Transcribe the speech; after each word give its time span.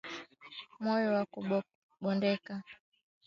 Moyo 0.83 1.07
wa 1.15 1.23
kubondeka. 1.31 2.53